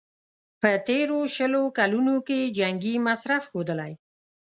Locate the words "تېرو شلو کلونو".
0.87-2.15